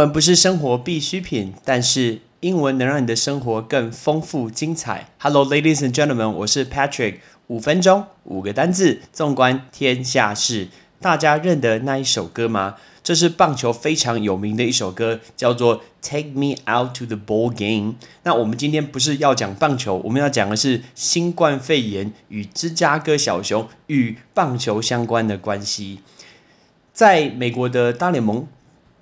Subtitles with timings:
[0.00, 5.10] 文不是生活必需品，但是英文能让你的生活更丰富精彩。
[5.18, 7.16] Hello, ladies and gentlemen，我是 Patrick。
[7.48, 10.68] 五分钟，五个单字，纵观天下事。
[11.00, 12.76] 大家认得那一首歌吗？
[13.02, 17.92] 这是棒球非常有名的一首歌，叫做《Take Me Out to the Ball Game》。
[18.22, 26.00] 那我们今天不是要讲棒球，我们要讲的是新冠肺炎与芝加哥小熊与棒球相关的关系。
[26.94, 28.48] 在美国的大联盟。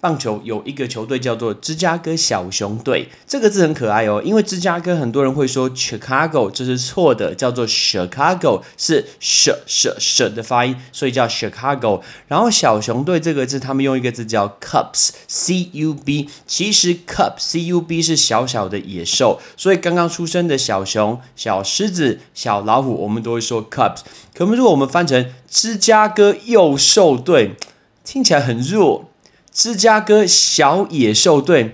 [0.00, 4.22] 棒球有一个球队叫做芝加哥小熊队，这个字很可爱哦。
[4.24, 12.02] 因为芝加哥很多人会说 Chicago，这是错的，叫做 Chicago，是 sh sh sh 的发音，所以叫 Chicago。
[12.28, 16.28] 然后小熊队这个字，他们用一个字叫 Cubs，C U B。
[16.46, 24.02] 其实 Cub，C U B 是小小的野兽，所以刚刚出生的小熊、小狮子、小老虎，我们都会说 Cubs。
[24.32, 27.56] 可如果我们翻成芝加哥幼兽队，
[28.04, 29.07] 听起来很弱。
[29.52, 31.72] 芝加哥小野兽队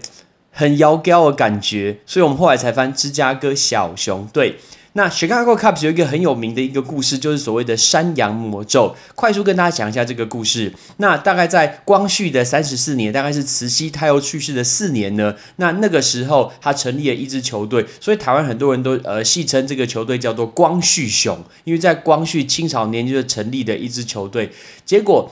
[0.51, 4.57] 很妖娇的感觉，所以我们后来才翻芝加哥小熊队。
[4.97, 8.95] 那 Chicago Cubs 有一个很有名的一个故事，就是所谓的山羊魔咒。
[9.17, 10.73] 快速跟大家讲一下这个故事。
[10.99, 15.35] 那大概在光绪的三十四年，大概是慈禧太后去世的四年呢。
[15.57, 24.53] 那那个时候，他成立了一支球队，所以台湾很多人都呃戏称这个球队叫做光绪熊，因为在光绪清朝年就成立的一支球队。
[24.87, 25.29] 结果。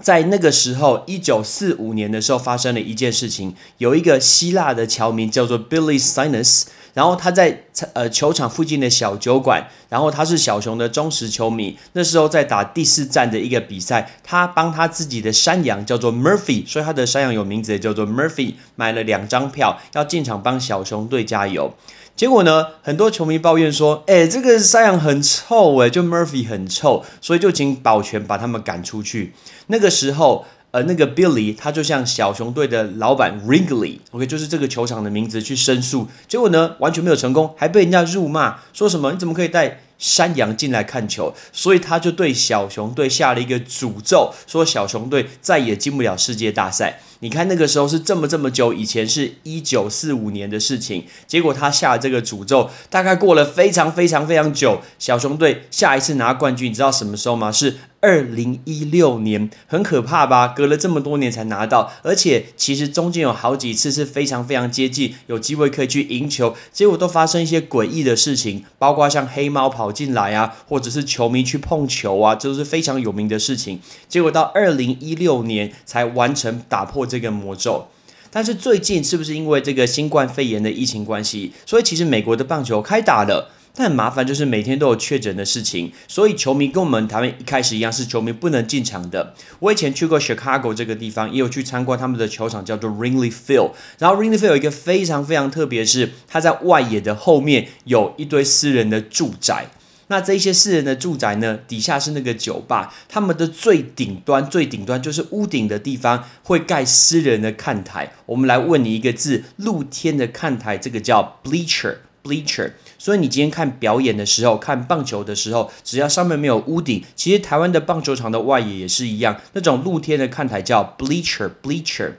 [0.00, 3.54] 在那个时候，一九四五年的时候，发生了一件事情。
[3.78, 11.78] 有一个希腊的侨民叫做 Billy Sinus，然后他在呃球场附近的小酒馆，然后他是小熊的忠实球迷。
[11.92, 21.74] 那时候在打第四站的一个比赛，他帮他自己的山羊叫做 Murphy，所以他的山羊有名字叫做 Murphy，买了两张票要进场帮小熊队加油。
[22.14, 29.32] 结果呢，很多球迷抱怨说：“哎，这个山羊很臭，哎，就 Murphy 很臭，所以就请保全把他们赶出去。”
[29.68, 36.08] 那个时候，而，那个 Billy 他就向小熊队的老板 Wrigley，OK，就是这个球场的名字去申诉。
[36.26, 41.34] 结果呢，完全没有成功，还被人家辱骂，说什么你怎么可以带山羊进来看球？
[41.52, 47.00] 所以他就对小熊队下了一个诅咒，说小熊队再也进不了世界大赛。
[47.22, 51.04] 你看那个时候是这么这么久以前，是一九四五年的事情。
[51.28, 57.52] 结果他下了这个诅咒，大概过了非常非常非常久，小熊队下一次拿冠军，你知道什么时候吗？
[57.52, 60.48] 是二零一六年，很可怕吧？
[60.48, 73.78] 隔了这么多年才拿到，而且其实中间有好几次是非常非常接近，有机会可以去赢球，结果都发生一些诡异的事情，包括像黑猫跑进来啊，或者是球迷去碰球啊，这都是非常有名的事情。
[74.08, 77.06] 结果到二零一六年才完成打破。
[77.12, 77.88] 这个魔咒，
[78.30, 89.34] 但是最近是不是因为这个新冠肺炎的疫情关系，所以其实美国的棒球开打了，但很麻烦，就是每天都有确诊的事情，所以球迷跟我们台湾一开始一样，是球迷不能进场的。
[89.58, 93.72] 我以前去过 Chicago 这个地方，也有去参观他们的球场，叫做 Ringley Field。
[93.98, 99.66] 然后 Ringley Field 有一个非常非常特别，是它在外野的后面有一堆私人的住宅。
[100.12, 101.58] 那这些私人的住宅呢？
[101.66, 108.12] 底下是那个酒吧，他们的最顶端、最顶端就是屋顶的地方会盖私人的看台。
[108.26, 112.72] 我们来问你一个字：露天的看台，这个叫 bleacher，bleacher。
[112.98, 122.12] 所以你今天看表演的时候，看棒球的时候，只要上面没有屋顶，其实台湾的棒球场的外野也是一样，那种露天的看台叫 bleacher，bleacher。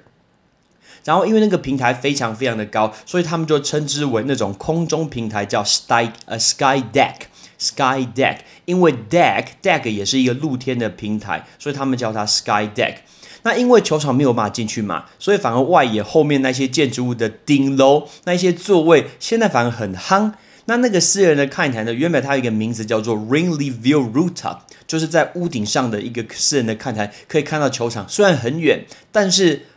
[1.05, 7.15] 然后因为那个平台非常非常的高，所以他们就称之为那种空中平台叫 sky a sky deck。
[7.55, 12.95] Sky Deck，因为 Deck Deck 也是一个露天的平台，所以他们叫它 Sky Deck。
[13.43, 20.33] 那因为球场没有办法进去嘛，所以反而外野后面那些建筑物的顶楼那些座位，现在反而很夯。
[20.65, 28.83] 那那个私人的看台呢，原本它有一个名字叫做 RAINLY View Rooftop，就是在屋顶上的一个私人的看台，可以看到球场，虽然很远，
[29.13, 29.67] 但是。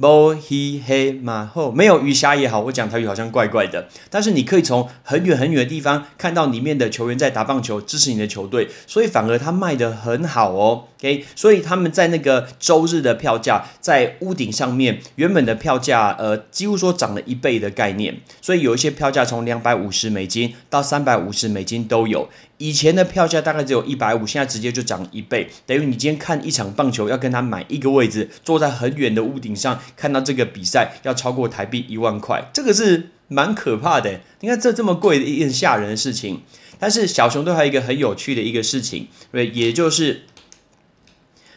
[0.00, 3.86] 摩黑黑马后没有鱼虾也好，我讲台语好像怪怪的。
[4.08, 10.84] 但是你可以从很远很远的地方看到里面的球员在打棒球，支持你的球队，所以反而他卖的很好哦。
[10.98, 22.26] OK，所以他们在那个周日的票价在屋顶上面，原本的票价呃几乎说涨了一倍的概念，所以有一些票价从两百五十美金到三百五十美金都有。
[22.60, 34.20] 以前的票价大概只有一百五，现在直接就涨一倍，等于你今天看一场棒球要跟他买一个位置，坐在很远的屋顶上看到这个比赛，要超过台币一万块，这个是蛮可怕的。
[34.40, 36.42] 你看这这么贵的一件吓人的事情，
[36.78, 40.24] 但是小熊队还有一个很有趣的一个事情，对，也就是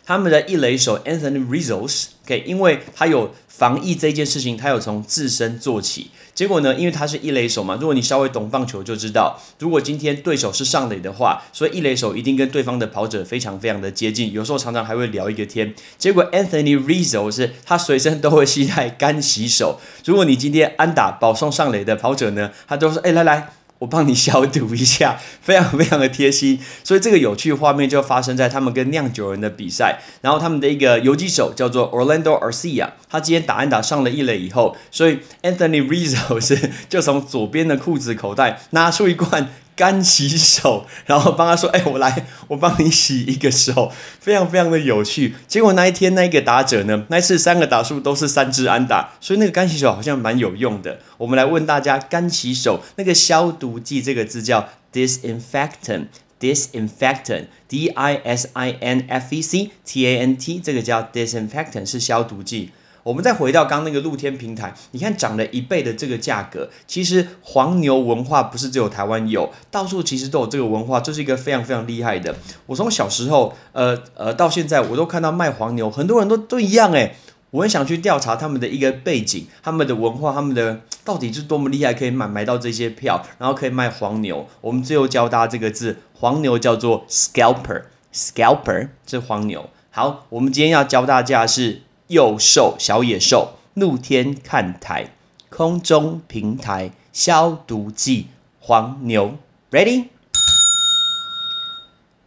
[0.05, 6.11] 他们的一垒手 Anthony Rizzo，OK，因为他有防疫这件事情，他有从自身做起。
[6.35, 15.73] 结果呢，因为他是一垒手嘛，如果你稍微懂棒球就知道，如果今天对手是上垒的话，所以一垒手一定跟对方的跑者非常非常的接近，有时候常常还会聊一个天。
[15.97, 23.53] 结果 Anthony Rizzo 是他随身都会携带干洗手，如果你今天安打保送上垒的跑者呢，他都说：“哎，来来。”
[23.83, 39.49] 我帮你消毒一下， 非常非常的贴心，所以这个有趣的画面就发生在他们跟酿酒人的比赛，然后他们的一个游击手叫做 Orlando Arcia，他今天打安打上了一垒以后，所以 Anthony Rizzo 是 就从左边的裤子口袋拿出一罐。
[39.75, 50.99] 干洗手，然后帮他说：“哎，我来，我帮你洗一个手，非常非常的有趣。”结果那一天那个打者呢，那次三个打数都是三支安打，所以那个干洗手好像蛮有用的。
[51.17, 62.71] 我们来问大家，干洗手那个消毒剂这个字叫 disinfectant，disinfectant，d i s i n f e c t a n t，这个叫 disinfectant 是消毒剂。
[63.03, 72.33] 我们再回到刚那个露天平台，你看涨了一倍的这个价格，其实黄牛文化不是只有台湾有，到处其实都有这个文化，这是一个非常非常厉害的。
[72.65, 77.13] 我从小时候，呃呃到现在，我都看到卖黄牛，很多人都都一样诶，
[77.51, 84.47] 我很想去调查他们的一个背景，他们的文化，他们的到底是多么厉害，可以买买到这些票，然后可以卖黄牛。
[84.61, 89.69] 我们最后教大家这个字，黄牛叫做 scalper，scalper 是黄牛。
[89.91, 91.81] 好，我们今天要教大家是。
[92.07, 95.11] 幼兽小野兽，露天看台，
[95.49, 98.27] 空中平台，消毒剂，
[98.59, 99.37] 黄牛
[99.71, 100.09] ，ready？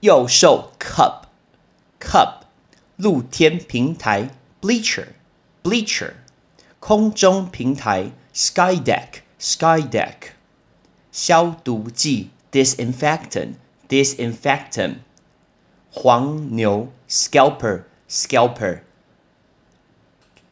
[0.00, 2.44] 幼兽 cup，cup，
[2.96, 4.31] 露天平台
[4.62, 6.14] ，bleacher，bleacher，
[6.81, 10.31] 空中平台，sky deck，sky deck，
[11.12, 14.94] 消毒剂，disinfectant，disinfectant，
[15.90, 18.86] 黄牛，scalper，scalper。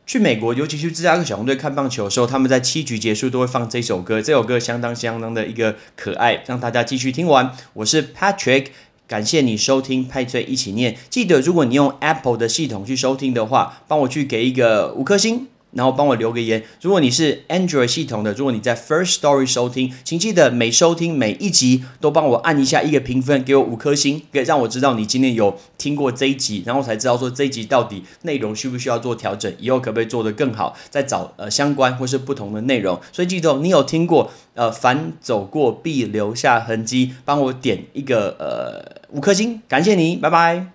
[0.06, 4.20] 去美国，尤其去芝加哥小红队看棒球的时候，他们在七局结束都会放这首歌。
[4.20, 7.50] 这首歌相当相当的一个可爱，让大家继续听完。
[7.72, 8.66] 我是 Patrick，
[9.08, 10.96] 感谢你收听派翠一起念。
[11.08, 15.48] 记得，如果你用 Apple 的系统去收听的话，帮我去给一个五颗星。
[15.74, 16.62] 然后帮我留个言。
[16.80, 33.00] 如果你是 Android 系统的，如果你在 First Story 收听，请记得每收听每一集都帮我按一下一个评分，给我五颗星，可以让我知道你今天有听过这一集，然后才知道说这一集到底内容需不需要做调整，以后可不可以做得更好，再找呃相关或是不同的内容。
[33.12, 40.66] 所以记得你有听过呃凡走过必留下痕迹，帮我点一个呃五颗星，感谢你，拜拜。